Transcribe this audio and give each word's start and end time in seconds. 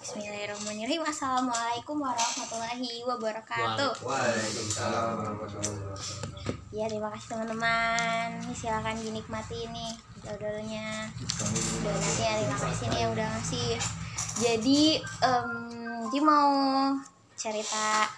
Bismillahirrahmanirrahim. 0.00 1.04
Assalamualaikum 1.04 2.00
warahmatullahi 2.00 3.04
wabarakatuh. 3.04 4.00
Waalaikumsalam 4.00 5.20
warahmatullahi 5.20 5.76
wabarakatuh. 5.76 6.72
Ya 6.72 6.88
terima 6.88 7.12
kasih 7.12 7.36
teman-teman. 7.36 8.40
Nih, 8.40 8.56
Silakan 8.56 8.96
dinikmati 8.96 9.68
nih 9.68 9.92
Dodolnya 10.24 11.04
Udah 11.84 11.92
nanti 11.92 12.22
ya 12.24 12.32
terima 12.40 12.56
kasih 12.56 12.86
nih 12.88 12.98
yang 13.04 13.12
udah 13.12 13.26
ngasih. 13.28 13.70
Jadi 14.40 14.80
em, 15.04 15.50
Dia 16.08 16.22
mau 16.24 16.48
cerita 17.36 18.08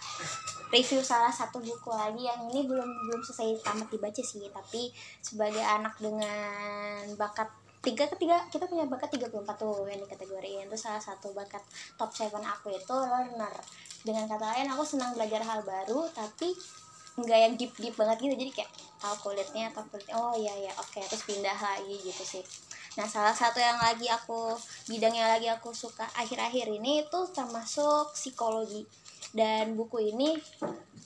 review 0.70 1.02
salah 1.02 1.34
satu 1.34 1.58
buku 1.58 1.90
lagi 1.90 2.30
yang 2.30 2.46
ini 2.46 2.62
belum 2.62 3.10
belum 3.10 3.26
selesai 3.26 3.58
tamat 3.58 3.90
dibaca 3.90 4.22
sih. 4.22 4.46
Tapi 4.54 4.94
sebagai 5.18 5.66
anak 5.66 5.98
dengan 5.98 7.10
bakat 7.18 7.50
tiga 7.82 8.06
ketiga 8.06 8.46
kita 8.46 8.70
punya 8.70 8.86
bakat 8.86 9.10
34 9.18 9.42
tuh 9.58 9.84
yang 9.90 10.00
dikategoriin. 10.06 10.70
Itu 10.70 10.78
salah 10.78 11.02
satu 11.02 11.34
bakat 11.34 11.60
top 11.98 12.14
7 12.14 12.30
aku 12.30 12.70
itu 12.70 12.94
learner. 12.94 13.54
Dengan 14.06 14.30
kata 14.30 14.46
lain 14.54 14.70
aku 14.70 14.86
senang 14.86 15.12
belajar 15.18 15.42
hal 15.42 15.66
baru 15.66 16.06
tapi 16.14 16.54
nggak 17.12 17.38
yang 17.44 17.54
deep 17.58 17.72
deep 17.76 17.94
banget 17.98 18.22
gitu. 18.22 18.34
Jadi 18.38 18.50
kayak 18.54 18.70
tahu 19.02 19.14
kulitnya 19.30 19.74
tahu 19.74 19.84
kulitnya. 19.90 20.14
Oh 20.14 20.32
iya 20.38 20.54
ya 20.70 20.72
oke 20.78 21.02
terus 21.02 21.26
pindah 21.26 21.58
lagi 21.58 21.98
gitu 22.00 22.22
sih. 22.22 22.44
Nah 22.94 23.10
salah 23.10 23.34
satu 23.34 23.58
yang 23.58 23.76
lagi 23.82 24.06
aku 24.06 24.54
bidang 24.86 25.12
yang 25.18 25.28
lagi 25.28 25.50
aku 25.50 25.74
suka 25.74 26.06
akhir-akhir 26.14 26.70
ini 26.70 27.02
itu 27.02 27.20
termasuk 27.34 28.14
psikologi. 28.14 28.86
Dan 29.34 29.74
buku 29.74 30.12
ini 30.12 30.38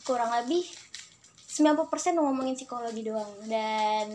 kurang 0.05 0.35
lebih 0.45 0.67
90% 1.47 2.21
ngomongin 2.21 2.59
psikologi 2.59 3.01
doang. 3.01 3.33
Dan 3.49 4.13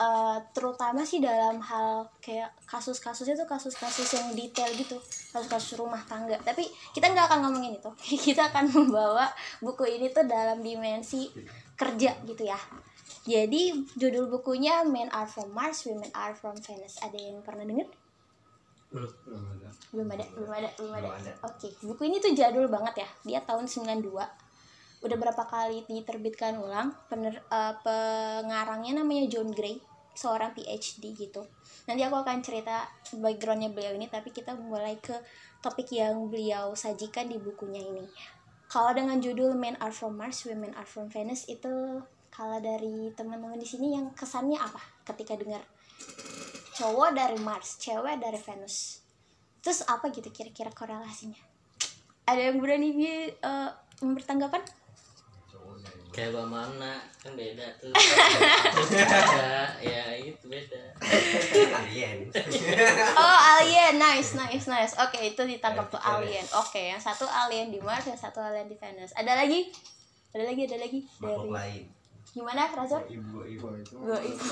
eh, 0.00 0.38
terutama 0.56 1.04
sih 1.04 1.20
dalam 1.20 1.60
hal 1.60 2.08
kayak 2.24 2.56
kasus-kasusnya 2.64 3.36
tuh 3.36 3.48
kasus-kasus 3.48 4.08
yang 4.16 4.32
detail 4.32 4.72
gitu 4.72 4.96
kasus-kasus 5.36 5.76
rumah 5.76 6.00
tangga 6.08 6.40
tapi 6.40 6.64
kita 6.96 7.12
nggak 7.12 7.28
akan 7.28 7.38
ngomongin 7.44 7.76
itu 7.76 7.90
kita 8.32 8.48
akan 8.48 8.72
membawa 8.72 9.28
buku 9.60 9.84
ini 9.84 10.08
tuh 10.08 10.24
dalam 10.24 10.64
dimensi 10.64 11.28
kerja 11.76 12.16
gitu 12.24 12.48
ya 12.48 12.58
jadi 13.20 13.76
judul 14.00 14.32
bukunya 14.32 14.80
Men 14.86 15.12
Are 15.12 15.28
From 15.28 15.52
Mars, 15.52 15.84
Women 15.84 16.08
Are 16.16 16.32
From 16.32 16.56
Venus. 16.56 16.96
Ada 17.04 17.18
yang 17.20 17.44
pernah 17.44 17.68
denger? 17.68 17.88
Belum 18.90 19.44
ada. 19.44 19.68
Belum 19.92 20.08
ada, 20.08 20.24
belum 20.32 20.50
ada, 20.50 20.68
belum 20.80 20.92
ada. 20.96 21.08
Belum 21.12 21.20
ada. 21.20 21.32
Oke, 21.44 21.68
buku 21.84 22.08
ini 22.08 22.16
tuh 22.18 22.32
jadul 22.32 22.66
banget 22.72 23.04
ya. 23.04 23.08
Dia 23.22 23.40
tahun 23.44 23.68
92. 23.68 24.08
Udah 25.00 25.16
berapa 25.16 25.42
kali 25.46 25.84
diterbitkan 25.84 26.58
ulang. 26.58 26.96
Pener, 27.12 27.38
eh, 27.38 27.74
pengarangnya 27.84 29.04
namanya 29.04 29.28
John 29.28 29.52
Gray, 29.52 29.76
seorang 30.14 30.52
PhD 30.52 31.14
gitu. 31.14 31.46
Nanti 31.86 32.02
aku 32.04 32.16
akan 32.20 32.42
cerita 32.44 32.86
backgroundnya 33.16 33.70
beliau 33.72 33.94
ini, 33.94 34.06
tapi 34.10 34.34
kita 34.34 34.54
mulai 34.54 34.98
ke 34.98 35.14
topik 35.60 35.92
yang 35.92 36.28
beliau 36.28 36.72
sajikan 36.72 37.28
di 37.28 37.36
bukunya 37.36 37.80
ini. 37.84 38.04
Kalau 38.70 38.94
dengan 38.94 39.18
judul 39.18 39.58
Men 39.58 39.74
Are 39.82 39.90
From 39.90 40.14
Mars, 40.14 40.46
Women 40.46 40.78
Are 40.78 40.86
From 40.86 41.10
Venus 41.10 41.50
itu 41.50 41.98
kalau 42.30 42.58
dari 42.62 43.10
teman-teman 43.18 43.58
di 43.58 43.66
sini 43.66 43.98
yang 43.98 44.14
kesannya 44.14 44.54
apa 44.54 44.78
ketika 45.02 45.34
dengar 45.34 45.60
cowok 46.78 47.10
dari 47.12 47.38
Mars, 47.42 47.76
cewek 47.82 48.22
dari 48.22 48.38
Venus. 48.38 49.02
Terus 49.60 49.84
apa 49.84 50.08
gitu 50.14 50.30
kira-kira 50.32 50.70
korelasinya? 50.72 51.36
Ada 52.24 52.54
yang 52.54 52.62
berani 52.62 52.94
bi 52.94 53.10
eh, 53.28 53.70
mempertanggapan? 54.00 54.62
Kayak 56.10 56.34
bang 56.34 56.50
mana 56.50 56.94
kan 57.22 57.32
beda 57.38 57.66
tuh 57.78 57.94
beda 58.90 59.78
ya 59.78 60.18
itu 60.18 60.44
beda 60.50 60.90
Alien. 61.80 62.28
Oh 63.16 63.38
alien, 63.56 63.96
nice, 63.96 64.36
nice, 64.36 64.66
nice. 64.68 64.94
Oke 65.00 65.18
itu 65.32 65.42
ditangkap 65.42 65.88
tuh 65.88 66.00
alien. 66.00 66.44
Oke 66.60 66.92
yang 66.92 67.00
satu 67.00 67.24
alien 67.26 67.72
di 67.72 67.80
Mars, 67.80 68.06
yang 68.06 68.18
satu 68.20 68.38
alien 68.40 68.68
di 68.68 68.76
Venus. 68.76 69.10
Ada 69.16 69.36
lagi? 69.36 69.72
Ada 70.36 70.44
lagi, 70.46 70.62
ada 70.68 70.76
lagi 70.78 71.00
Makhluk 71.18 71.50
dari 71.50 71.50
lain. 71.50 71.84
gimana 72.30 72.62
Razor? 72.70 73.02
ibu 73.10 73.42
ibu 73.42 73.66
itu 73.74 73.96
ibu. 73.98 74.44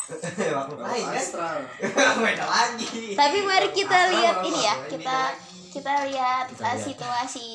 Makhluk 0.56 0.80
lain 0.80 1.04
kan? 1.04 1.18
astral 1.20 1.58
Beda 2.24 2.46
lagi. 2.48 3.12
Tapi 3.12 3.38
mari 3.44 3.68
kita 3.76 3.98
lihat 4.16 4.36
ini 4.48 4.60
ya, 4.64 4.74
kita 4.88 5.18
kita 5.68 5.92
lihat 6.08 6.46
lihat. 6.48 6.78
situasi 6.80 7.48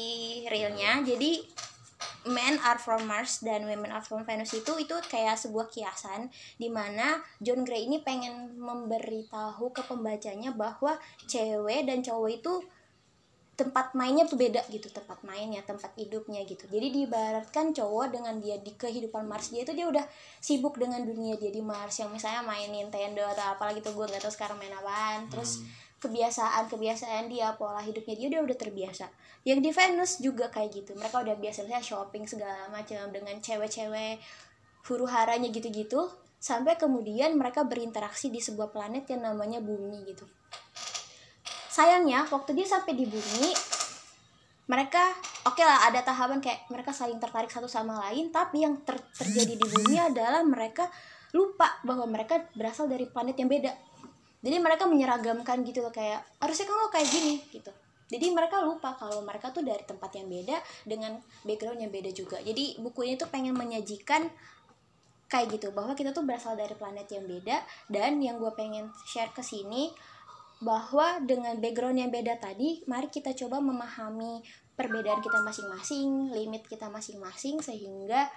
realnya. 0.45 1.01
Jadi 1.01 1.41
Men 2.29 2.55
Are 2.63 2.79
From 2.79 3.03
Mars 3.03 3.43
dan 3.43 3.67
Women 3.67 3.91
Are 3.91 4.03
From 4.03 4.23
Venus 4.23 4.55
itu 4.55 4.71
itu 4.79 4.95
kayak 5.11 5.35
sebuah 5.35 5.67
kiasan 5.67 6.31
di 6.55 6.71
mana 6.71 7.19
John 7.43 7.67
Gray 7.67 7.87
ini 7.87 7.99
pengen 7.99 8.55
memberitahu 8.55 9.75
ke 9.75 9.83
pembacanya 9.83 10.55
bahwa 10.55 10.95
cewek 11.27 11.87
dan 11.87 11.99
cowok 11.99 12.29
itu 12.31 12.53
tempat 13.53 13.93
mainnya 13.93 14.25
tuh 14.25 14.33
beda 14.33 14.65
gitu 14.73 14.89
tempat 14.89 15.21
mainnya 15.21 15.61
tempat 15.61 15.93
hidupnya 15.93 16.41
gitu. 16.41 16.65
Jadi 16.65 16.89
diibaratkan 16.89 17.69
cowok 17.69 18.09
dengan 18.09 18.41
dia 18.41 18.57
di 18.57 18.73
kehidupan 18.73 19.29
Mars 19.29 19.53
dia 19.53 19.61
itu 19.61 19.77
dia 19.77 19.85
udah 19.85 20.01
sibuk 20.41 20.81
dengan 20.81 21.05
dunia 21.05 21.37
dia 21.37 21.53
di 21.53 21.61
Mars. 21.61 22.01
Yang 22.01 22.17
misalnya 22.17 22.41
main 22.41 22.73
Nintendo 22.73 23.21
atau 23.29 23.53
apalagi 23.53 23.85
tuh 23.85 23.93
gue 23.93 24.09
nggak 24.09 24.25
tahu 24.25 24.33
sekarang 24.33 24.57
main 24.57 24.73
apaan. 24.73 25.29
Terus 25.29 25.61
kebiasaan 25.61 25.92
kebiasaan 26.03 27.31
dia 27.31 27.55
pola 27.55 27.79
hidupnya 27.79 28.15
dia 28.27 28.39
udah 28.43 28.57
terbiasa. 28.57 29.07
Yang 29.47 29.59
di 29.63 29.69
Venus 29.71 30.11
juga 30.19 30.51
kayak 30.51 30.69
gitu. 30.83 30.91
Mereka 30.99 31.23
udah 31.23 31.35
biasa 31.39 31.63
misalnya 31.63 31.83
shopping 31.83 32.27
segala 32.27 32.67
macam 32.67 33.07
dengan 33.15 33.39
cewek-cewek 33.39 34.19
huru 34.83 35.07
haranya 35.07 35.47
gitu-gitu 35.47 36.11
sampai 36.43 36.75
kemudian 36.75 37.39
mereka 37.39 37.63
berinteraksi 37.63 38.27
di 38.27 38.43
sebuah 38.43 38.75
planet 38.75 39.07
yang 39.07 39.31
namanya 39.31 39.63
bumi 39.63 40.03
gitu. 40.11 40.27
Sayangnya 41.71 42.27
waktu 42.27 42.51
dia 42.53 42.67
sampai 42.67 42.93
di 42.93 43.07
bumi 43.07 43.51
mereka 44.63 45.11
oke 45.43 45.59
lah 45.59 45.91
ada 45.91 45.99
tahapan 45.99 46.39
kayak 46.39 46.71
mereka 46.71 46.95
saling 46.95 47.19
tertarik 47.19 47.51
satu 47.51 47.67
sama 47.67 47.99
lain 48.07 48.31
tapi 48.31 48.63
yang 48.63 48.79
ter- 48.87 49.11
terjadi 49.11 49.59
di 49.59 49.65
bumi 49.67 49.99
adalah 49.99 50.39
mereka 50.47 50.87
lupa 51.35 51.81
bahwa 51.83 52.07
mereka 52.07 52.47
berasal 52.55 52.87
dari 52.87 53.09
planet 53.09 53.35
yang 53.35 53.51
beda 53.51 53.71
jadi 54.43 54.59
mereka 54.59 54.83
menyeragamkan 54.85 55.63
gitu 55.63 55.79
loh 55.79 55.95
kayak 55.95 56.19
harusnya 56.43 56.67
kamu 56.67 56.91
kayak 56.91 57.07
gini 57.07 57.35
gitu. 57.47 57.71
Jadi 58.11 58.29
mereka 58.29 58.61
lupa 58.61 58.93
kalau 58.99 59.23
mereka 59.23 59.49
tuh 59.49 59.63
dari 59.63 59.81
tempat 59.87 60.11
yang 60.19 60.27
beda 60.27 60.59
dengan 60.83 61.17
background 61.47 61.79
yang 61.79 61.89
beda 61.89 62.11
juga. 62.11 62.37
Jadi 62.43 62.77
buku 62.77 63.07
ini 63.07 63.15
tuh 63.15 63.31
pengen 63.31 63.55
menyajikan 63.55 64.27
kayak 65.31 65.57
gitu 65.57 65.73
bahwa 65.73 65.97
kita 65.97 66.13
tuh 66.13 66.21
berasal 66.21 66.53
dari 66.53 66.77
planet 66.77 67.09
yang 67.09 67.25
beda 67.25 67.57
dan 67.89 68.21
yang 68.21 68.37
gue 68.37 68.53
pengen 68.53 68.93
share 69.09 69.33
ke 69.33 69.41
sini 69.41 69.89
bahwa 70.61 71.17
dengan 71.25 71.57
background 71.57 71.97
yang 71.97 72.13
beda 72.13 72.37
tadi 72.37 72.85
mari 72.85 73.09
kita 73.09 73.33
coba 73.33 73.57
memahami 73.57 74.45
perbedaan 74.77 75.25
kita 75.25 75.41
masing-masing 75.41 76.29
limit 76.29 76.69
kita 76.69 76.85
masing-masing 76.85 77.65
sehingga 77.65 78.29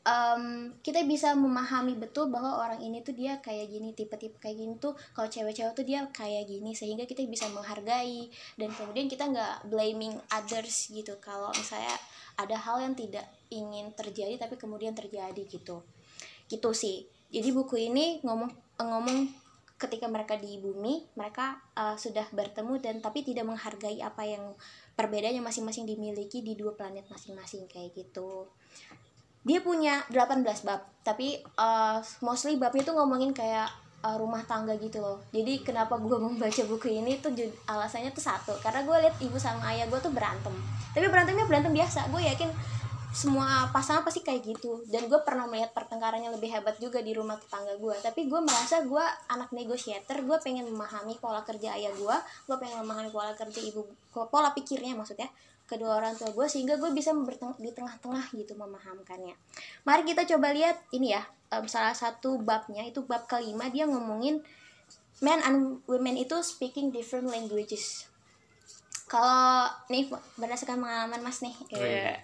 em, 0.00 0.72
kita 0.80 1.04
bisa 1.04 1.36
memahami 1.36 1.96
betul 1.96 2.32
bahwa 2.32 2.60
orang 2.60 2.80
ini 2.80 3.04
tuh 3.04 3.12
dia 3.12 3.38
kayak 3.44 3.68
gini 3.68 3.92
tipe-tipe 3.92 4.36
kayak 4.40 4.56
gini 4.56 4.74
tuh 4.80 4.96
kalau 5.12 5.28
cewek-cewek 5.28 5.72
tuh 5.76 5.84
dia 5.84 6.08
kayak 6.10 6.48
gini 6.48 6.72
sehingga 6.72 7.04
kita 7.04 7.24
bisa 7.28 7.48
menghargai. 7.52 8.28
Dan 8.56 8.72
kemudian 8.72 9.06
kita 9.06 9.28
nggak 9.28 9.68
blaming 9.68 10.16
others 10.32 10.88
gitu 10.88 11.16
kalau 11.20 11.52
misalnya 11.52 11.96
ada 12.40 12.56
hal 12.56 12.80
yang 12.80 12.94
tidak 12.96 13.26
ingin 13.52 13.92
terjadi 13.92 14.40
tapi 14.40 14.56
kemudian 14.56 14.96
terjadi 14.96 15.42
gitu. 15.44 15.84
Gitu 16.48 16.70
sih. 16.72 17.04
Jadi 17.30 17.48
buku 17.54 17.78
ini 17.78 18.18
ngomong 18.26 18.50
ngomong 18.80 19.18
ketika 19.80 20.12
mereka 20.12 20.36
di 20.36 20.60
bumi 20.60 21.08
mereka 21.16 21.56
uh, 21.72 21.96
sudah 21.96 22.28
bertemu 22.36 22.76
dan 22.84 23.00
tapi 23.00 23.24
tidak 23.24 23.48
menghargai 23.48 24.04
apa 24.04 24.28
yang 24.28 24.52
perbedaan 24.92 25.40
yang 25.40 25.46
masing-masing 25.48 25.88
dimiliki 25.88 26.44
di 26.44 26.52
dua 26.52 26.76
planet 26.76 27.08
masing-masing 27.08 27.64
kayak 27.64 27.96
gitu 27.96 28.44
dia 29.40 29.64
punya 29.64 30.04
18 30.12 30.44
bab 30.68 30.84
tapi 31.00 31.40
uh, 31.56 31.98
mostly 32.20 32.60
babnya 32.60 32.84
tuh 32.84 32.94
ngomongin 32.96 33.32
kayak 33.32 33.72
uh, 34.04 34.16
rumah 34.16 34.44
tangga 34.44 34.76
gitu 34.76 35.00
loh. 35.00 35.20
Jadi 35.32 35.64
kenapa 35.64 35.96
gue 36.00 36.16
membaca 36.16 36.62
buku 36.68 36.88
ini 36.92 37.20
tuh 37.20 37.32
alasannya 37.68 38.12
tuh 38.12 38.24
satu 38.24 38.52
karena 38.60 38.84
gue 38.84 38.96
lihat 39.08 39.16
ibu 39.20 39.36
sama 39.40 39.72
ayah 39.72 39.88
gue 39.88 40.00
tuh 40.00 40.12
berantem. 40.12 40.52
Tapi 40.92 41.06
berantemnya 41.08 41.46
berantem 41.48 41.72
biasa 41.72 42.12
gue 42.12 42.20
yakin 42.20 42.50
semua 43.10 43.66
pasangan 43.74 44.06
pasti 44.06 44.22
kayak 44.22 44.44
gitu. 44.44 44.84
Dan 44.86 45.08
gue 45.08 45.20
pernah 45.24 45.48
melihat 45.48 45.72
pertengkarannya 45.72 46.30
lebih 46.36 46.52
hebat 46.52 46.76
juga 46.76 47.00
di 47.00 47.16
rumah 47.16 47.40
tetangga 47.40 47.76
gue 47.80 47.96
tapi 48.00 48.28
gue 48.28 48.40
merasa 48.44 48.84
gue 48.84 49.04
anak 49.32 49.50
negotiator 49.56 50.20
gue 50.20 50.38
pengen 50.44 50.68
memahami 50.68 51.16
pola 51.16 51.42
kerja 51.44 51.76
ayah 51.80 51.92
gue 51.96 52.16
gue 52.44 52.56
pengen 52.60 52.84
memahami 52.84 53.08
pola 53.08 53.32
kerja 53.32 53.60
ibu 53.60 53.88
pola 54.12 54.52
pikirnya 54.52 54.94
maksudnya 54.94 55.32
kedua 55.70 56.02
orang 56.02 56.18
tua 56.18 56.34
gue 56.34 56.46
sehingga 56.50 56.74
gue 56.74 56.90
bisa 56.90 57.14
berteng- 57.14 57.54
di 57.62 57.70
tengah-tengah 57.70 58.34
gitu 58.34 58.58
memahamkannya. 58.58 59.38
Mari 59.86 60.02
kita 60.02 60.26
coba 60.26 60.50
lihat 60.50 60.82
ini 60.90 61.14
ya 61.14 61.22
em, 61.54 61.64
salah 61.70 61.94
satu 61.94 62.42
babnya 62.42 62.82
itu 62.82 63.06
bab 63.06 63.30
kelima 63.30 63.70
dia 63.70 63.86
ngomongin 63.86 64.42
men 65.22 65.38
and 65.46 65.78
women 65.86 66.18
itu 66.18 66.34
speaking 66.42 66.90
different 66.90 67.30
languages. 67.30 68.10
Kalau 69.06 69.66
nih 69.90 70.06
berdasarkan 70.38 70.82
pengalaman 70.82 71.20
mas 71.22 71.42
nih 71.42 71.54
iya. 71.74 72.14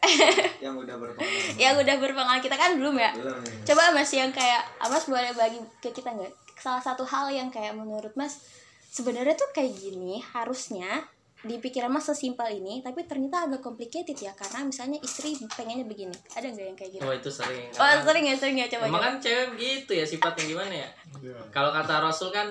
yang 0.63 0.75
udah 0.79 0.95
berpengalaman. 0.99 1.59
Yang 1.63 1.75
udah 1.83 1.95
berpengalaman. 1.99 2.43
Kita 2.43 2.57
kan 2.59 2.79
belum 2.79 2.95
ya? 2.99 3.11
Belum 3.15 3.39
ya 3.43 3.55
coba 3.67 3.95
mas 3.95 4.11
yang 4.11 4.31
kayak 4.35 4.63
ah, 4.83 4.91
mas 4.91 5.07
boleh 5.07 5.31
bagi 5.35 5.59
ke 5.79 5.95
kita 5.95 6.15
nggak? 6.15 6.31
Salah 6.59 6.83
satu 6.83 7.03
hal 7.07 7.31
yang 7.31 7.51
kayak 7.51 7.75
menurut 7.75 8.15
mas 8.15 8.43
sebenarnya 8.91 9.37
tuh 9.37 9.51
kayak 9.53 9.77
gini 9.77 10.23
harusnya 10.33 11.05
di 11.45 11.61
pikiran 11.61 11.93
mas 11.93 12.09
sesimpel 12.09 12.49
ini 12.49 12.81
tapi 12.81 13.05
ternyata 13.05 13.45
agak 13.45 13.61
complicated 13.61 14.17
ya 14.17 14.33
karena 14.33 14.65
misalnya 14.65 14.97
istri 15.05 15.37
pengennya 15.37 15.85
begini. 15.85 16.17
Ada 16.33 16.49
nggak 16.49 16.67
yang 16.73 16.79
kayak 16.79 16.91
gitu? 16.97 17.03
Oh 17.05 17.13
itu 17.13 17.29
sering. 17.29 17.69
Oh 17.77 17.87
sering 18.03 18.25
ya 18.25 18.35
sering 18.35 18.57
ya 18.57 18.67
coba 18.73 18.89
emang 18.89 19.03
kan 19.05 19.15
cewek 19.21 19.49
gitu 19.61 19.93
ya 19.93 20.05
sifatnya 20.09 20.45
gimana 20.49 20.75
ya? 20.75 20.89
Iya. 21.21 21.39
kalau 21.53 21.71
kata 21.71 22.01
Rasul 22.01 22.33
kan 22.33 22.49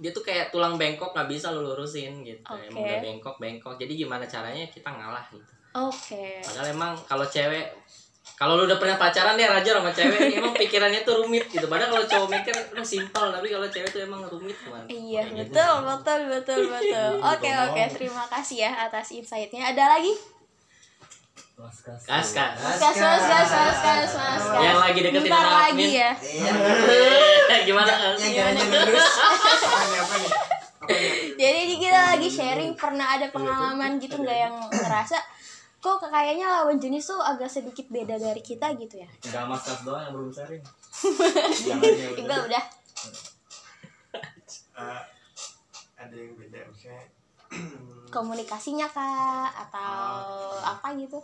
dia 0.00 0.14
tuh 0.16 0.24
kayak 0.24 0.48
tulang 0.48 0.80
bengkok 0.80 1.12
nggak 1.12 1.28
bisa 1.28 1.50
lu 1.52 1.66
lurusin 1.66 2.22
gitu. 2.22 2.40
Oke. 2.46 2.70
emang 2.70 2.86
udah 2.86 2.98
bengkok 3.02 3.36
bengkok. 3.42 3.74
Jadi 3.76 3.92
gimana 3.98 4.24
caranya 4.24 4.64
kita 4.70 4.88
ngalah 4.88 5.26
gitu. 5.34 5.52
Oke. 5.76 6.40
Padahal 6.40 6.72
emang 6.72 6.92
kalau 7.04 7.26
cewek 7.26 7.74
kalau 8.34 8.54
lu 8.54 8.64
udah 8.64 8.76
pernah 8.76 8.96
pacaran 8.96 9.34
ya 9.34 9.48
Raja 9.48 9.70
sama 9.76 9.90
cewek 9.90 10.20
emang 10.32 10.52
pikirannya 10.52 11.00
tuh 11.00 11.20
rumit 11.20 11.44
gitu 11.46 11.64
padahal 11.64 11.90
kalau 11.92 12.06
cowok 12.06 12.28
mikir 12.30 12.54
lu 12.70 12.82
simpel 12.82 13.28
tapi 13.28 13.46
kalau 13.46 13.66
cewek 13.66 13.88
tuh 13.88 14.00
emang 14.00 14.22
rumit 14.24 14.56
man 14.66 14.84
Iya 14.84 15.22
gitu. 15.26 15.52
betul 15.52 15.74
betul 15.84 16.20
betul 16.28 16.60
betul. 16.66 17.10
Oke 17.20 17.50
oke 17.50 17.82
terima 17.90 18.24
kasih 18.26 18.56
ya 18.64 18.72
atas 18.84 19.10
insightnya. 19.10 19.70
Ada 19.70 19.96
lagi? 19.96 20.14
kas 21.60 21.76
kas 21.84 22.00
gas 22.08 22.28
gas 22.80 22.96
gas 22.96 23.48
gas 23.52 23.78
gas 23.78 24.12
gas. 24.16 24.42
Yang 24.58 24.78
lagi 24.80 24.98
deketin 25.04 25.24
Bentar 25.28 25.44
lagi 25.44 25.68
admin. 25.68 25.90
ya. 25.92 26.10
Iya. 26.16 26.52
gimana 27.68 27.92
Yang 27.92 28.16
Kas? 28.16 28.32
jalannya 28.32 28.64
lurus. 28.64 29.12
Apa 29.20 29.76
nih? 29.84 30.00
Apa? 30.00 30.14
Jadi 31.36 31.58
ini 31.60 31.74
kita 31.76 32.00
lagi 32.16 32.26
sharing 32.26 32.72
pernah 32.72 33.14
ada 33.14 33.28
pengalaman 33.28 34.00
gitu 34.00 34.16
nggak 34.18 34.38
yang 34.40 34.54
ngerasa 34.72 35.20
kok 35.80 35.96
kayaknya 36.04 36.46
lawan 36.46 36.76
jenis 36.76 37.08
tuh 37.08 37.16
agak 37.16 37.48
sedikit 37.48 37.88
beda 37.88 38.16
dari 38.16 38.40
kita 38.40 38.68
gitu 38.76 39.00
ya. 39.00 39.08
Enggak 39.24 39.44
mas 39.48 39.62
kas 39.64 39.80
doang 39.80 40.02
yang 40.04 40.12
belum 40.12 40.30
sharing. 40.30 40.64
Iqbal 42.20 42.40
udah. 42.46 42.64
Eh, 44.80 45.02
ada 45.94 46.14
yang 46.16 46.32
beda 46.34 46.64
maksudnya 46.64 47.04
Komunikasinya 48.14 48.88
kak 48.88 49.52
atau 49.68 50.00
apa 50.58 50.96
gitu? 50.96 51.20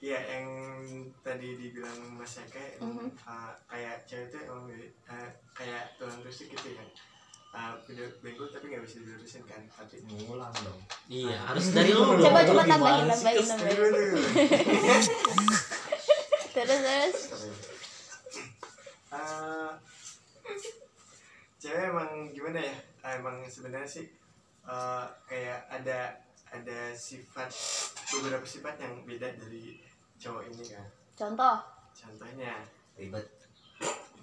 Iya 0.00 0.20
yang 0.20 0.46
tadi 1.20 1.56
dibilang 1.56 2.16
Mas 2.16 2.36
Eka 2.36 2.60
emang, 2.76 2.96
Mhm. 2.96 3.08
eh, 3.12 3.52
kayak 3.64 4.04
cewek 4.04 4.28
itu 4.28 4.38
emang 4.44 4.68
eh, 4.68 5.28
kayak 5.52 5.96
tulang 5.96 6.20
rusuk 6.20 6.48
gitu 6.48 6.76
kan 6.76 6.88
uh, 7.54 7.72
udah 7.80 8.06
bengkok 8.18 8.50
tapi 8.50 8.64
nggak 8.68 8.82
bisa 8.82 8.98
dilurusin 9.00 9.42
kan 9.46 9.62
tapi 9.70 10.02
Ngulang 10.02 10.50
dong. 10.60 10.80
Iya, 11.06 11.38
harus 11.38 11.70
dari 11.70 11.94
lu. 11.94 12.02
Coba 12.18 12.42
coba 12.42 12.62
tambahin 12.66 13.06
tambahin 13.06 13.44
tambahin. 13.46 14.14
Terus 16.54 16.80
terus. 16.80 17.18
Eh, 19.14 19.70
cewek 21.56 21.84
emang 21.86 22.10
gimana 22.34 22.58
ya 22.58 22.74
Ah, 23.00 23.14
emang 23.14 23.46
sebenarnya 23.46 23.86
sih 23.86 24.06
eh, 24.64 25.04
kayak 25.24 25.60
ada 25.70 26.18
ada 26.50 26.78
sifat 26.90 27.46
beberapa 28.10 28.42
sifat 28.42 28.74
yang 28.82 29.06
beda 29.06 29.28
dari 29.38 29.78
cowok 30.18 30.50
ini 30.50 30.64
kan 30.66 30.86
Contoh. 31.14 31.56
contohnya 31.94 32.58
Ribet. 32.98 33.26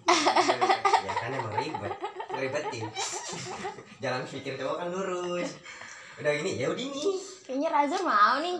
Ya 0.07 1.13
kan 1.17 1.29
emang 1.33 1.55
ribet. 1.57 1.93
Ribetin. 2.31 2.85
Jalan 4.01 4.23
pikir 4.25 4.53
cowok 4.57 4.75
kan 4.81 4.87
lurus. 4.89 5.51
Udah 6.21 6.31
gini, 6.37 6.61
ya 6.61 6.69
udah 6.69 6.85
ini. 6.85 7.05
Kayaknya 7.41 7.69
Razer 7.73 8.01
mau 8.05 8.39
nih. 8.39 8.57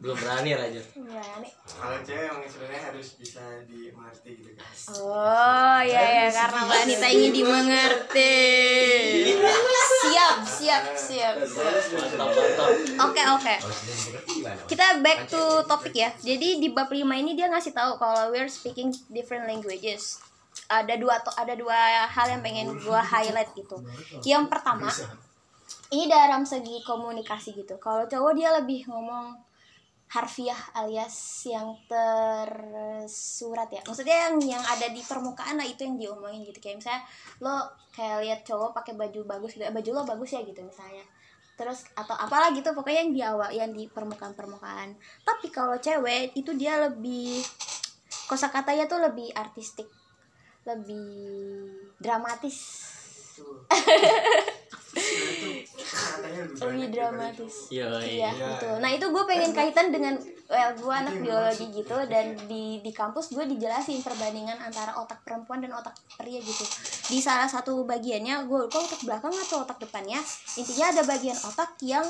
Belum 0.00 0.16
berani 0.16 0.50
Raja. 0.56 0.80
Berani. 0.96 1.50
kalau 1.68 1.98
cewek 2.00 2.32
emang 2.32 2.48
sebenarnya 2.48 2.82
harus 2.88 3.08
bisa 3.20 3.42
dimengerti 3.68 4.30
gitu 4.40 4.50
kan 4.56 4.68
Oh 4.96 5.78
iya 5.84 6.00
ya 6.00 6.26
karena 6.32 6.60
wanita 6.64 7.06
ingin 7.12 7.32
dimengerti. 7.34 8.36
Siap 10.00 10.36
siap 10.46 10.84
siap. 10.96 11.34
Mantap, 11.44 12.28
mantap. 12.32 12.70
Oke 13.04 13.22
oke. 13.36 13.54
Gimana? 14.30 14.60
Kita 14.64 14.86
back 15.04 15.28
to 15.28 15.42
topik 15.66 15.92
ya. 15.92 16.08
Jadi 16.22 16.56
di 16.56 16.72
bab 16.72 16.88
5 16.88 17.04
ini 17.04 17.36
dia 17.36 17.50
ngasih 17.52 17.76
tahu 17.76 18.00
kalau 18.00 18.32
we're 18.32 18.48
speaking 18.48 18.94
different 19.12 19.44
languages. 19.44 20.22
Ada 20.70 20.94
dua 21.02 21.18
ada 21.18 21.54
dua 21.58 22.06
hal 22.06 22.26
yang 22.30 22.42
pengen 22.46 22.70
gua 22.86 23.02
highlight 23.02 23.50
gitu. 23.58 23.82
Yang 24.22 24.46
pertama, 24.46 24.86
ini 25.90 26.06
dalam 26.06 26.46
segi 26.46 26.78
komunikasi 26.86 27.58
gitu. 27.58 27.74
Kalau 27.82 28.06
cowok 28.06 28.32
dia 28.38 28.54
lebih 28.54 28.86
ngomong 28.86 29.34
harfiah 30.10 30.58
alias 30.74 31.46
yang 31.46 31.74
tersurat 31.86 33.70
ya. 33.70 33.82
Maksudnya 33.86 34.30
yang 34.30 34.58
yang 34.58 34.64
ada 34.66 34.90
di 34.90 35.02
permukaan 35.06 35.54
lah 35.54 35.66
itu 35.66 35.86
yang 35.86 35.98
diomongin 35.98 36.42
gitu. 36.42 36.58
Kayak 36.58 36.82
misalnya 36.82 37.02
lo 37.42 37.54
kayak 37.94 38.16
lihat 38.26 38.40
cowok 38.42 38.74
pakai 38.74 38.98
baju 38.98 39.22
bagus 39.26 39.54
gitu, 39.54 39.62
"Eh, 39.66 39.74
baju 39.74 39.90
lo 39.90 40.02
bagus 40.02 40.34
ya 40.34 40.42
gitu 40.42 40.62
misalnya. 40.66 41.06
Terus 41.54 41.86
atau 41.94 42.18
apalah 42.18 42.50
gitu 42.50 42.74
pokoknya 42.74 43.06
yang 43.06 43.12
di 43.14 43.22
awal 43.22 43.50
yang 43.54 43.70
di 43.70 43.86
permukaan-permukaan. 43.86 44.98
Tapi 45.22 45.46
kalau 45.54 45.78
cewek 45.78 46.34
itu 46.34 46.50
dia 46.58 46.78
lebih 46.82 47.38
kosakatanya 48.26 48.90
tuh 48.90 48.98
lebih 48.98 49.30
artistik, 49.34 49.86
lebih 50.74 51.06
dramatis. 51.98 52.56
lebih 56.60 56.88
dramatis. 56.92 57.70
Iya, 57.70 57.88
iya 58.02 58.30
iya. 58.32 58.48
betul. 58.54 58.74
Nah 58.82 58.90
itu 58.90 59.06
gue 59.10 59.24
pengen 59.26 59.52
kaitan 59.54 59.92
dengan 59.94 60.14
well 60.50 60.72
gue 60.74 60.94
anak 60.94 61.14
biologi 61.22 61.66
gitu 61.70 61.96
dan 62.10 62.34
di 62.50 62.82
di 62.82 62.90
kampus 62.90 63.30
gue 63.34 63.44
dijelasin 63.46 64.02
perbandingan 64.02 64.58
antara 64.58 64.98
otak 64.98 65.22
perempuan 65.22 65.62
dan 65.62 65.72
otak 65.74 65.94
pria 66.18 66.42
gitu. 66.42 66.64
Di 67.10 67.18
salah 67.22 67.46
satu 67.46 67.86
bagiannya 67.86 68.46
gue 68.46 68.58
lupa 68.66 68.78
otak 68.82 69.00
belakang 69.06 69.34
atau 69.34 69.62
otak 69.62 69.78
depannya 69.78 70.18
intinya 70.58 70.86
ada 70.90 71.02
bagian 71.06 71.38
otak 71.46 71.78
yang 71.86 72.04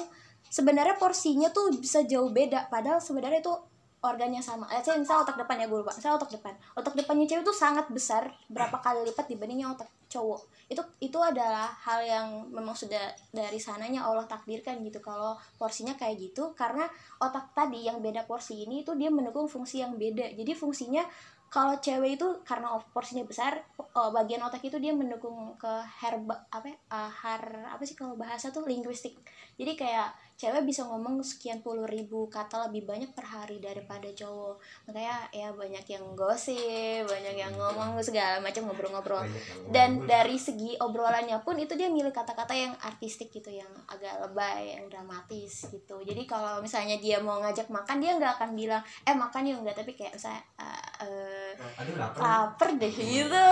sebenarnya 0.51 0.97
porsinya 0.99 1.53
tuh 1.53 1.75
bisa 1.77 2.03
jauh 2.09 2.33
beda. 2.33 2.73
Padahal 2.73 2.99
sebenarnya 2.99 3.45
itu 3.45 3.55
organnya 4.01 4.41
sama. 4.41 4.65
Eh, 4.73 4.81
saya 4.81 4.97
misal 4.97 5.21
otak 5.21 5.37
depan 5.37 5.61
ya 5.61 5.67
gue 5.69 5.79
lupa. 5.81 5.93
Saya 5.93 6.17
otak 6.17 6.33
depan. 6.33 6.57
Otak 6.77 6.97
depannya 6.97 7.29
cewek 7.29 7.45
tuh 7.45 7.57
sangat 7.57 7.87
besar, 7.93 8.33
berapa 8.49 8.81
kali 8.81 9.05
lipat 9.05 9.29
dibandingnya 9.29 9.73
otak 9.77 9.89
cowok. 10.11 10.41
Itu 10.67 10.83
itu 10.99 11.19
adalah 11.21 11.71
hal 11.87 12.01
yang 12.03 12.27
memang 12.51 12.75
sudah 12.75 13.13
dari 13.31 13.61
sananya 13.61 14.03
Allah 14.03 14.27
takdirkan 14.27 14.83
gitu 14.83 14.99
kalau 14.99 15.39
porsinya 15.61 15.95
kayak 15.95 16.19
gitu 16.19 16.57
karena 16.59 16.89
otak 17.23 17.55
tadi 17.55 17.87
yang 17.87 18.03
beda 18.03 18.27
porsi 18.27 18.67
ini 18.67 18.83
itu 18.83 18.97
dia 18.97 19.13
mendukung 19.13 19.47
fungsi 19.47 19.85
yang 19.85 19.95
beda. 19.95 20.35
Jadi 20.35 20.53
fungsinya 20.57 21.05
kalau 21.51 21.75
cewek 21.83 22.15
itu 22.15 22.27
karena 22.47 22.79
porsinya 22.95 23.27
besar, 23.27 23.59
oh, 23.99 24.15
bagian 24.15 24.39
otak 24.47 24.63
itu 24.63 24.79
dia 24.79 24.95
mendukung 24.95 25.59
ke 25.59 25.83
herba 25.99 26.47
apa 26.47 26.71
ya, 26.71 26.77
eh, 26.79 27.11
har 27.11 27.43
apa 27.75 27.83
sih 27.83 27.99
kalau 27.99 28.15
bahasa 28.15 28.55
tuh 28.55 28.63
linguistik. 28.71 29.19
Jadi 29.59 29.75
kayak 29.75 30.15
cewek 30.41 30.65
bisa 30.65 30.89
ngomong 30.89 31.21
sekian 31.21 31.61
puluh 31.61 31.85
ribu 31.85 32.25
kata 32.33 32.65
lebih 32.73 32.89
banyak 32.89 33.13
per 33.13 33.29
hari 33.29 33.61
daripada 33.61 34.09
cowok. 34.09 34.57
Makanya 34.89 35.29
ya 35.37 35.53
banyak 35.53 35.85
yang 35.85 36.05
gosip 36.17 37.05
banyak 37.05 37.37
yang 37.37 37.53
ngomong 37.61 38.01
segala 38.01 38.41
macam 38.41 38.65
ngobrol-ngobrol. 38.65 39.21
Dan 39.69 40.09
dari 40.09 40.41
segi 40.41 40.81
obrolannya 40.81 41.37
pun 41.45 41.61
itu 41.61 41.77
dia 41.77 41.93
milih 41.93 42.09
kata-kata 42.09 42.57
yang 42.57 42.73
artistik 42.81 43.29
gitu 43.29 43.53
yang 43.53 43.69
agak 43.85 44.17
lebay 44.25 44.81
yang 44.81 44.89
dramatis 44.89 45.69
gitu. 45.69 46.01
Jadi 46.01 46.25
kalau 46.25 46.65
misalnya 46.65 46.97
dia 46.97 47.21
mau 47.21 47.37
ngajak 47.45 47.69
makan 47.69 48.01
dia 48.01 48.17
nggak 48.17 48.41
akan 48.41 48.57
bilang 48.57 48.81
eh 49.05 49.13
makan 49.13 49.45
yuk. 49.45 49.61
Nggak 49.61 49.85
tapi 49.85 49.93
kayak 49.93 50.17
misalnya 50.17 50.41
"Ah, 50.57 50.81
eh, 51.05 51.53
Aduh 51.85 52.01
lapar. 52.01 52.21
lapar 52.25 52.69
deh 52.81 52.95
gitu. 52.97 53.47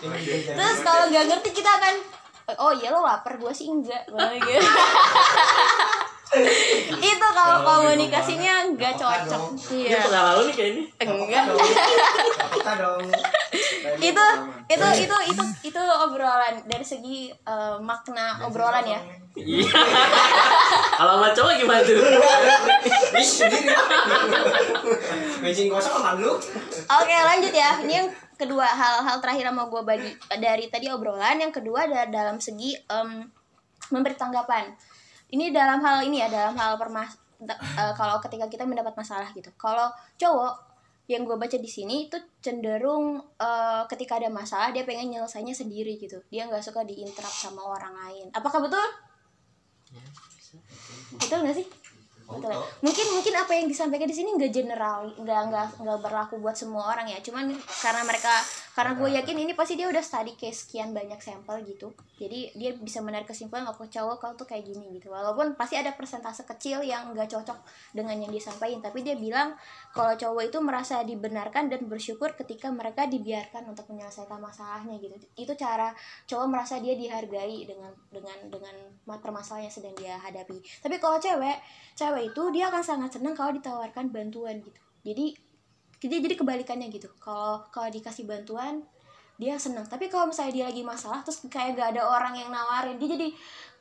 Terus 0.00 0.48
terus 0.48 0.78
kalau 0.80 1.12
nggak 1.12 1.28
ngerti 1.28 1.50
kita 1.52 1.68
akan 1.68 2.23
oh 2.58 2.72
iya 2.74 2.88
lo 2.92 3.00
lapar. 3.04 3.36
Gue 3.40 3.52
sih 3.54 3.70
enggak. 3.70 4.04
Gua 4.08 4.28
gitu. 4.32 4.60
itu 7.14 7.26
kalau 7.30 7.62
komunikasinya 7.62 8.66
nggak 8.74 8.94
cocok. 8.98 9.42
Ini 9.70 9.86
iya. 9.86 10.02
Pengalaman 10.02 10.34
lu 10.34 10.42
nih 10.50 10.54
kayak 10.58 10.70
ini. 10.74 10.82
enggak. 10.98 11.44
Itu 14.02 14.24
itu 14.66 14.86
itu 15.06 15.16
itu 15.30 15.44
itu 15.70 15.80
obrolan 15.80 16.54
dari 16.66 16.84
segi 16.84 17.30
eh, 17.30 17.76
makna 17.78 18.42
obrolan 18.42 18.82
ya. 18.82 19.00
Iya. 19.34 19.66
Kalau 20.98 21.18
sama 21.18 21.28
cowok 21.34 21.52
gimana 21.58 21.82
tuh? 21.82 21.98
Sendiri. 23.18 23.66
Bensin 25.42 25.66
kosong 25.66 25.98
sama 25.98 26.14
lu. 26.14 26.38
Oke 26.86 27.14
lanjut 27.18 27.50
ya. 27.50 27.82
Ini 27.82 27.92
yang 27.98 28.08
kedua 28.34 28.66
hal-hal 28.66 29.16
terakhir 29.22 29.50
yang 29.50 29.56
mau 29.56 29.68
gue 29.70 29.82
bagi 29.82 30.10
Dari 30.28 30.66
tadi 30.68 30.90
obrolan 30.90 31.40
Yang 31.40 31.62
kedua 31.62 31.86
ada 31.88 32.06
dalam 32.08 32.38
segi 32.38 32.74
em, 32.74 33.26
Memberi 33.92 34.16
tanggapan. 34.16 34.72
Ini 35.28 35.52
dalam 35.52 35.84
hal 35.84 36.08
ini 36.08 36.24
ya 36.24 36.28
Dalam 36.32 36.56
hal 36.56 36.80
permas 36.80 37.14
eh, 37.44 37.92
Kalau 37.96 38.18
ketika 38.22 38.46
kita 38.48 38.64
mendapat 38.64 38.94
masalah 38.96 39.28
gitu. 39.32 39.50
Kalau 39.54 39.90
cowok 40.16 40.74
yang 41.04 41.28
gue 41.28 41.36
baca 41.36 41.60
di 41.60 41.68
sini 41.68 42.08
itu 42.08 42.16
cenderung 42.40 43.20
eh, 43.36 43.82
ketika 43.92 44.16
ada 44.16 44.32
masalah 44.32 44.72
dia 44.72 44.88
pengen 44.88 45.14
nyelesainya 45.14 45.52
sendiri 45.52 46.00
gitu. 46.00 46.18
Dia 46.32 46.48
nggak 46.48 46.64
suka 46.64 46.82
diinterrupt 46.82 47.38
sama 47.38 47.60
orang 47.60 47.92
lain. 47.92 48.26
Apakah 48.32 48.64
betul? 48.64 48.86
Betul 51.20 51.44
nggak 51.44 51.56
sih 51.60 51.83
Betul. 52.24 52.56
Mungkin 52.80 53.06
mungkin 53.12 53.34
apa 53.36 53.52
yang 53.52 53.66
disampaikan 53.68 54.08
di 54.08 54.16
sini 54.16 54.32
nggak 54.32 54.52
general, 54.52 55.12
nggak 55.20 55.40
nggak 55.52 55.66
nggak 55.84 55.98
berlaku 56.00 56.40
buat 56.40 56.56
semua 56.56 56.88
orang 56.88 57.08
ya. 57.08 57.20
Cuman 57.20 57.52
karena 57.84 58.02
mereka 58.04 58.32
karena 58.74 58.98
gue 58.98 59.06
yakin 59.06 59.38
ini 59.38 59.54
pasti 59.54 59.78
dia 59.78 59.86
udah 59.86 60.02
study 60.02 60.34
case 60.34 60.66
sekian 60.66 60.90
banyak 60.90 61.22
sampel 61.22 61.62
gitu. 61.62 61.94
Jadi 62.18 62.58
dia 62.58 62.74
bisa 62.74 62.98
menarik 62.98 63.30
kesimpulan 63.30 63.62
oh 63.70 63.78
cowok 63.78 64.16
kau 64.18 64.34
tuh 64.34 64.50
kayak 64.50 64.66
gini 64.66 64.98
gitu. 64.98 65.14
Walaupun 65.14 65.54
pasti 65.54 65.78
ada 65.78 65.94
persentase 65.94 66.42
kecil 66.42 66.82
yang 66.82 67.14
nggak 67.14 67.30
cocok 67.30 67.54
dengan 67.94 68.18
yang 68.18 68.34
disampaikan 68.34 68.82
tapi 68.82 69.06
dia 69.06 69.14
bilang 69.14 69.54
kalau 69.94 70.18
cowok 70.18 70.50
itu 70.50 70.58
merasa 70.58 71.06
dibenarkan 71.06 71.70
dan 71.70 71.86
bersyukur 71.86 72.34
ketika 72.34 72.66
mereka 72.74 73.06
dibiarkan 73.06 73.62
untuk 73.70 73.86
menyelesaikan 73.94 74.42
masalahnya 74.42 74.98
gitu. 74.98 75.14
Itu 75.38 75.54
cara 75.54 75.94
cowok 76.26 76.46
merasa 76.50 76.82
dia 76.82 76.98
dihargai 76.98 77.70
dengan 77.70 77.94
dengan 78.10 78.38
dengan 78.50 78.74
ma- 79.06 79.22
permasalahan 79.22 79.70
yang 79.70 79.74
sedang 79.78 79.94
dia 79.94 80.18
hadapi. 80.18 80.58
Tapi 80.82 80.98
kalau 80.98 81.22
cewek 81.22 81.62
cewek 81.94 82.34
itu 82.34 82.42
dia 82.50 82.74
akan 82.74 82.82
sangat 82.82 83.22
senang 83.22 83.38
kalau 83.38 83.54
ditawarkan 83.54 84.10
bantuan 84.10 84.58
gitu. 84.58 84.82
Jadi 85.06 85.53
jadi 86.04 86.20
jadi 86.20 86.36
kebalikannya 86.36 86.92
gitu. 86.92 87.08
Kalau 87.16 87.64
kalau 87.72 87.88
dikasih 87.88 88.28
bantuan 88.28 88.84
dia 89.34 89.58
senang. 89.58 89.82
Tapi 89.90 90.06
kalau 90.06 90.30
misalnya 90.30 90.52
dia 90.54 90.64
lagi 90.70 90.82
masalah 90.86 91.26
terus 91.26 91.42
kayak 91.50 91.74
gak 91.74 91.88
ada 91.98 92.06
orang 92.06 92.38
yang 92.38 92.54
nawarin 92.54 93.02
dia 93.02 93.18
jadi 93.18 93.28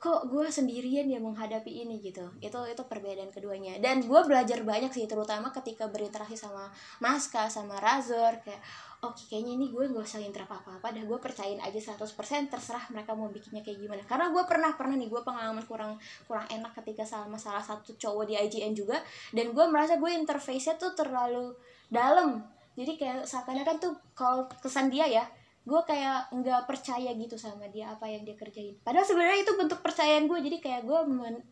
kok 0.02 0.28
gue 0.28 0.50
sendirian 0.50 1.06
ya 1.06 1.22
menghadapi 1.22 1.86
ini? 1.86 2.02
Gitu. 2.02 2.26
Itu 2.42 2.58
itu 2.66 2.82
perbedaan 2.90 3.30
keduanya. 3.30 3.78
Dan 3.78 4.02
gue 4.02 4.22
belajar 4.26 4.66
banyak 4.66 4.90
sih 4.90 5.06
terutama 5.06 5.54
ketika 5.54 5.86
berinteraksi 5.94 6.34
sama 6.34 6.74
Maska 6.98 7.54
sama 7.54 7.78
Razor 7.78 8.42
kayak 8.42 8.62
oke 9.06 9.30
kayaknya 9.30 9.54
ini 9.62 9.66
gue 9.70 9.94
gak 9.94 10.02
usah 10.02 10.26
interaksi 10.26 10.58
apa-apa 10.58 10.90
dah 10.90 11.04
gue 11.06 11.20
percayain 11.22 11.62
aja 11.62 11.80
100% 12.02 12.02
terserah 12.50 12.84
mereka 12.90 13.14
mau 13.14 13.30
bikinnya 13.30 13.62
kayak 13.62 13.78
gimana. 13.78 14.02
Karena 14.10 14.34
gue 14.34 14.44
pernah 14.50 14.74
pernah 14.74 14.98
nih 14.98 15.10
gue 15.12 15.22
pengalaman 15.22 15.64
kurang 15.70 16.02
kurang 16.26 16.50
enak 16.50 16.74
ketika 16.82 17.06
sama 17.06 17.38
salah 17.38 17.62
satu 17.62 17.94
cowok 17.94 18.26
di 18.26 18.34
IGN 18.42 18.74
juga 18.74 18.98
dan 19.38 19.54
gue 19.54 19.66
merasa 19.70 20.02
gue 20.02 20.10
interface-nya 20.10 20.82
tuh 20.82 20.98
terlalu 20.98 21.54
dalam. 21.94 22.42
Jadi 22.74 22.98
kayak 22.98 23.30
seakan-akan 23.30 23.78
tuh 23.78 23.94
kalau 24.18 24.50
kesan 24.60 24.90
dia 24.90 25.06
ya 25.06 25.26
gue 25.64 25.82
kayak 25.88 26.28
nggak 26.36 26.68
percaya 26.68 27.16
gitu 27.16 27.40
sama 27.40 27.72
dia 27.72 27.88
apa 27.96 28.04
yang 28.04 28.28
dia 28.28 28.36
kerjain. 28.36 28.76
Padahal 28.84 29.08
sebenarnya 29.08 29.48
itu 29.48 29.56
bentuk 29.56 29.80
percayaan 29.80 30.28
gue 30.28 30.36
jadi 30.44 30.58
kayak 30.60 30.82
gue 30.84 31.00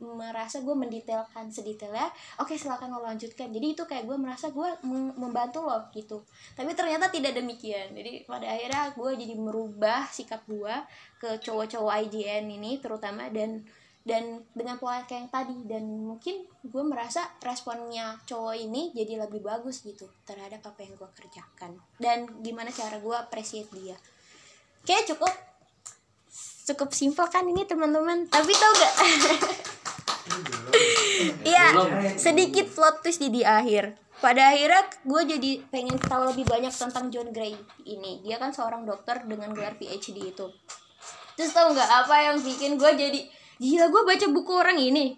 merasa 0.04 0.60
gue 0.60 0.76
mendetailkan 0.76 1.48
sedetailnya 1.48 2.12
oke 2.44 2.52
silakan 2.60 2.92
lo 2.92 3.08
lanjutkan. 3.08 3.56
Jadi 3.56 3.72
itu 3.72 3.84
kayak 3.88 4.04
gue 4.04 4.18
merasa 4.20 4.52
gue 4.52 4.68
mem- 4.84 5.16
membantu 5.16 5.64
lo 5.64 5.88
gitu. 5.96 6.28
Tapi 6.60 6.76
ternyata 6.76 7.08
tidak 7.08 7.40
demikian. 7.40 7.96
Jadi 7.96 8.28
pada 8.28 8.52
akhirnya 8.52 8.92
gue 8.92 9.12
jadi 9.16 9.36
merubah 9.40 10.04
sikap 10.12 10.44
gue 10.44 10.76
ke 11.16 11.40
cowok-cowok 11.40 12.12
IGN 12.12 12.52
ini 12.52 12.84
terutama 12.84 13.32
dan 13.32 13.64
dan 14.02 14.42
dengan 14.58 14.82
pola 14.82 15.06
kayak 15.06 15.30
yang 15.30 15.30
tadi 15.30 15.58
dan 15.70 15.84
mungkin 15.86 16.42
gue 16.66 16.84
merasa 16.86 17.22
responnya 17.46 18.18
cowok 18.26 18.58
ini 18.58 18.90
jadi 18.98 19.22
lebih 19.22 19.46
bagus 19.46 19.86
gitu 19.86 20.10
terhadap 20.26 20.66
apa 20.66 20.82
yang 20.82 20.98
gue 20.98 21.10
kerjakan. 21.14 21.78
Dan 22.02 22.26
gimana 22.42 22.74
cara 22.74 22.98
gue 22.98 23.16
appreciate 23.16 23.70
dia. 23.70 23.94
Kayak 24.82 25.14
cukup. 25.14 25.34
Cukup 26.62 26.90
simpel 26.94 27.26
kan 27.30 27.46
ini 27.46 27.66
teman-teman? 27.66 28.26
Tapi 28.30 28.54
tau 28.54 28.74
gak? 28.74 28.94
Iya 31.22 31.66
sedikit 32.18 32.72
plot 32.74 33.06
twist 33.06 33.22
di 33.22 33.30
di 33.30 33.42
akhir. 33.46 33.94
Pada 34.22 34.54
akhirnya 34.54 34.86
gue 35.02 35.22
jadi 35.38 35.52
pengen 35.74 35.98
tahu 35.98 36.30
lebih 36.34 36.46
banyak 36.46 36.70
tentang 36.70 37.10
John 37.10 37.34
Gray 37.34 37.58
ini. 37.90 38.22
Dia 38.22 38.38
kan 38.38 38.54
seorang 38.54 38.86
dokter 38.86 39.22
dengan 39.26 39.50
gelar 39.54 39.78
PhD 39.78 40.34
itu. 40.34 40.46
Terus 41.34 41.52
tau 41.54 41.74
nggak 41.74 41.90
apa 42.06 42.16
yang 42.30 42.38
bikin 42.42 42.78
gue 42.78 42.92
jadi 42.94 43.22
gila 43.62 43.94
gue 43.94 44.02
baca 44.02 44.26
buku 44.34 44.52
orang 44.58 44.82
ini. 44.82 45.14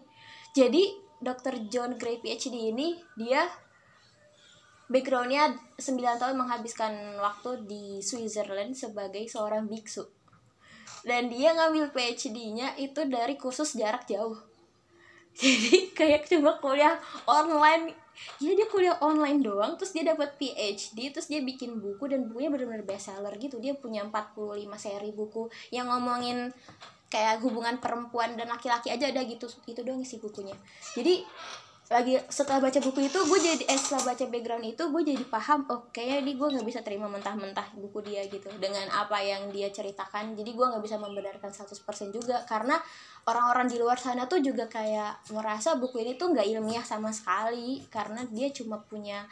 Jadi 0.52 1.00
dokter 1.24 1.64
John 1.72 1.96
Gray 1.96 2.20
PhD 2.20 2.76
ini 2.76 3.00
dia 3.16 3.48
backgroundnya 4.92 5.56
9 5.80 6.20
tahun 6.20 6.36
menghabiskan 6.36 7.18
waktu 7.24 7.64
di 7.64 7.84
Switzerland 8.04 8.76
sebagai 8.76 9.24
seorang 9.32 9.72
biksu. 9.72 10.04
Dan 11.08 11.32
dia 11.32 11.56
ngambil 11.56 11.96
PhD-nya 11.96 12.76
itu 12.76 13.08
dari 13.08 13.40
kursus 13.40 13.80
jarak 13.80 14.04
jauh. 14.08 14.36
Jadi 15.40 15.96
kayak 15.96 16.28
cuma 16.28 16.60
kuliah 16.60 17.00
online. 17.26 17.96
Ya 18.38 18.54
dia 18.54 18.70
kuliah 18.70 19.02
online 19.02 19.42
doang 19.42 19.74
terus 19.74 19.90
dia 19.90 20.06
dapat 20.06 20.38
PhD 20.38 21.10
terus 21.10 21.26
dia 21.26 21.42
bikin 21.42 21.82
buku 21.82 22.06
dan 22.06 22.30
bukunya 22.30 22.54
benar-benar 22.54 22.86
bestseller 22.86 23.34
gitu. 23.42 23.58
Dia 23.58 23.74
punya 23.74 24.06
45 24.06 24.70
seri 24.78 25.10
buku 25.10 25.50
yang 25.74 25.90
ngomongin 25.90 26.54
kayak 27.14 27.46
hubungan 27.46 27.78
perempuan 27.78 28.34
dan 28.34 28.50
laki-laki 28.50 28.90
aja 28.90 29.14
ada 29.14 29.22
gitu 29.22 29.46
itu 29.70 29.86
doang 29.86 30.02
sih 30.02 30.18
bukunya. 30.18 30.58
Jadi 30.98 31.22
lagi 31.94 32.18
setelah 32.26 32.64
baca 32.64 32.80
buku 32.80 33.06
itu 33.06 33.20
gue 33.22 33.40
jadi 33.44 33.64
eh 33.70 33.78
setelah 33.78 34.16
baca 34.16 34.26
background 34.26 34.66
itu 34.66 34.84
gue 34.88 35.02
jadi 35.04 35.24
paham 35.30 35.68
oh 35.70 35.86
kayaknya 35.94 36.18
ini 36.26 36.32
gue 36.40 36.48
nggak 36.58 36.66
bisa 36.66 36.80
terima 36.82 37.06
mentah-mentah 37.06 37.76
buku 37.78 38.02
dia 38.02 38.26
gitu 38.26 38.50
dengan 38.58 38.90
apa 38.90 39.22
yang 39.22 39.54
dia 39.54 39.70
ceritakan. 39.70 40.34
Jadi 40.34 40.58
gue 40.58 40.66
nggak 40.66 40.82
bisa 40.82 40.98
membenarkan 40.98 41.54
100% 41.54 42.10
juga 42.10 42.42
karena 42.50 42.82
orang-orang 43.30 43.70
di 43.70 43.78
luar 43.78 44.02
sana 44.02 44.26
tuh 44.26 44.42
juga 44.42 44.66
kayak 44.66 45.30
merasa 45.36 45.78
buku 45.78 46.02
ini 46.02 46.18
tuh 46.18 46.34
nggak 46.34 46.48
ilmiah 46.58 46.82
sama 46.82 47.14
sekali 47.14 47.86
karena 47.94 48.26
dia 48.26 48.50
cuma 48.50 48.82
punya 48.82 49.30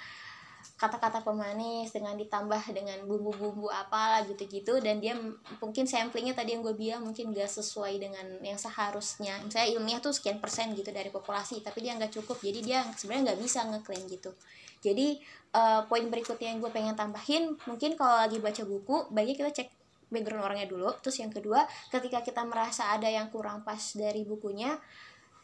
kata-kata 0.81 1.21
pemanis 1.21 1.93
dengan 1.93 2.17
ditambah 2.17 2.73
dengan 2.73 2.97
bumbu-bumbu 3.05 3.69
apalah 3.69 4.25
gitu-gitu. 4.25 4.81
Dan 4.81 4.97
dia 4.97 5.13
mungkin 5.61 5.85
samplingnya 5.85 6.33
tadi 6.33 6.57
yang 6.57 6.65
gue 6.65 6.73
bilang 6.73 7.05
mungkin 7.05 7.29
gak 7.29 7.53
sesuai 7.53 8.01
dengan 8.01 8.25
yang 8.41 8.57
seharusnya. 8.57 9.37
Misalnya 9.45 9.77
ilmiah 9.77 10.01
tuh 10.01 10.09
sekian 10.09 10.41
persen 10.41 10.73
gitu 10.73 10.89
dari 10.89 11.13
populasi 11.13 11.61
tapi 11.61 11.85
dia 11.85 11.93
nggak 11.93 12.17
cukup. 12.17 12.41
Jadi 12.41 12.65
dia 12.65 12.81
sebenarnya 12.97 13.29
nggak 13.29 13.39
bisa 13.45 13.59
ngeklaim 13.69 14.09
gitu. 14.09 14.33
Jadi 14.81 15.21
eh, 15.53 15.81
poin 15.85 16.05
berikutnya 16.09 16.49
yang 16.49 16.57
gue 16.57 16.71
pengen 16.73 16.97
tambahin 16.97 17.53
mungkin 17.69 17.93
kalau 17.93 18.17
lagi 18.17 18.41
baca 18.41 18.65
buku 18.65 19.13
baiknya 19.13 19.35
kita 19.37 19.51
cek 19.61 19.69
background 20.09 20.49
orangnya 20.49 20.65
dulu. 20.65 20.89
Terus 20.97 21.21
yang 21.21 21.29
kedua 21.29 21.69
ketika 21.93 22.25
kita 22.25 22.41
merasa 22.41 22.89
ada 22.89 23.05
yang 23.05 23.29
kurang 23.29 23.61
pas 23.61 23.79
dari 23.93 24.25
bukunya 24.25 24.81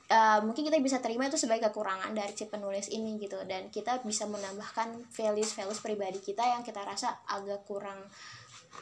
uh, 0.07 0.39
mungkin 0.43 0.67
kita 0.67 0.79
bisa 0.79 0.97
terima 1.03 1.27
itu 1.27 1.39
sebagai 1.39 1.69
kekurangan 1.71 2.11
dari 2.15 2.33
si 2.33 2.47
penulis 2.47 2.87
ini 2.91 3.19
gitu. 3.19 3.39
Dan 3.43 3.67
kita 3.67 4.01
bisa 4.03 4.25
menambahkan 4.27 5.11
values 5.11 5.51
values 5.53 5.79
pribadi 5.83 6.19
kita 6.23 6.43
yang 6.43 6.63
kita 6.63 6.83
rasa 6.83 7.23
agak 7.27 7.67
kurang 7.67 7.99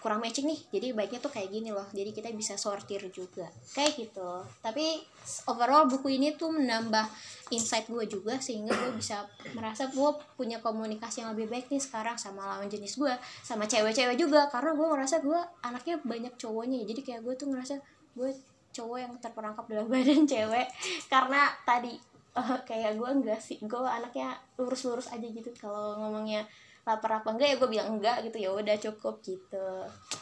kurang 0.01 0.20
matching 0.20 0.46
nih. 0.50 0.60
Jadi 0.70 0.88
baiknya 0.91 1.20
tuh 1.24 1.32
kayak 1.32 1.50
gini 1.50 1.70
loh. 1.72 1.88
Jadi 1.94 2.12
kita 2.12 2.29
bisa 2.36 2.60
sortir 2.60 3.01
juga. 3.10 3.48
Kayak 3.74 3.91
gitu. 3.96 4.29
Tapi 4.62 5.01
overall 5.50 5.88
buku 5.88 6.20
ini 6.20 6.36
tuh 6.36 6.51
menambah 6.51 7.05
insight 7.53 7.86
gue 7.88 8.05
juga 8.10 8.41
sehingga 8.41 8.74
gue 8.74 8.91
bisa 8.98 9.24
merasa 9.53 9.88
gue 9.89 10.10
punya 10.36 10.60
komunikasi 10.60 11.22
yang 11.22 11.38
lebih 11.38 11.48
baik 11.48 11.70
nih 11.70 11.82
sekarang 11.82 12.17
sama 12.17 12.44
lawan 12.44 12.65
jenis 12.67 12.98
gue 12.98 13.13
sama 13.41 13.65
cewek-cewek 13.65 14.20
juga. 14.20 14.51
Karena 14.51 14.75
gue 14.75 14.88
ngerasa 14.88 15.15
gue 15.24 15.39
anaknya 15.63 15.96
banyak 16.03 16.34
cowoknya. 16.36 16.84
Jadi 16.86 17.01
kayak 17.01 17.22
gue 17.24 17.34
tuh 17.38 17.48
ngerasa 17.50 17.75
gue 18.15 18.32
cowok 18.75 18.98
yang 19.00 19.13
terperangkap 19.24 19.65
dalam 19.72 19.88
badan 19.94 20.27
cewek. 20.27 20.67
Karena 21.08 21.48
tadi 21.63 21.96
eh, 22.36 22.60
kayak 22.67 23.00
gue 23.00 23.10
enggak 23.10 23.39
sih 23.39 23.58
gue 23.63 23.79
anaknya 23.79 24.36
lurus-lurus 24.60 25.08
aja 25.08 25.24
gitu. 25.24 25.48
Kalau 25.55 25.96
ngomongnya 26.03 26.44
lapar 26.86 27.17
apa 27.17 27.34
enggak 27.34 27.48
ya 27.50 27.55
gue 27.58 27.70
bilang 27.72 27.89
enggak 27.98 28.27
gitu. 28.27 28.38
Ya 28.44 28.50
udah 28.51 28.75
cukup 28.77 29.24
gitu. 29.24 29.67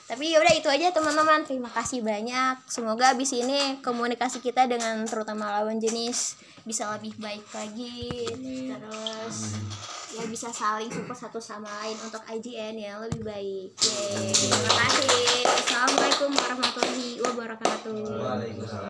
Tapi 0.06 0.24
ya 0.30 0.38
udah 0.38 0.54
itu 0.54 0.70
aja 0.70 0.94
teman-teman. 0.94 1.42
Terima 1.44 1.74
kasih 1.74 2.06
banyak. 2.06 2.62
Semoga 2.70 3.18
abis 3.18 3.34
ini 3.34 3.82
komunikasi 3.82 4.40
kita 4.40 4.70
dengan 4.70 5.04
terutama 5.10 5.60
lawan 5.60 5.82
jenis 5.82 6.38
bisa 6.64 6.88
lebih 6.96 7.18
baik 7.20 7.44
lagi. 7.52 8.30
Terus 8.72 9.38
ya 10.14 10.30
bisa 10.30 10.54
saling 10.54 10.94
support 10.94 11.18
satu 11.18 11.42
sama 11.42 11.66
lain 11.82 11.98
untuk 12.06 12.22
IGN 12.30 12.78
yang 12.78 13.02
lebih 13.02 13.26
baik 13.26 13.74
Yeay. 13.82 14.30
terima 14.30 14.72
kasih 14.78 15.42
assalamualaikum 15.42 16.30
warahmatullahi 16.38 17.10
wabarakatuh 17.18 17.98
Waalaikumsalam. 17.98 18.82